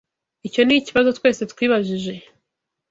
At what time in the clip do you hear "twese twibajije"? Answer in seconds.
1.17-2.13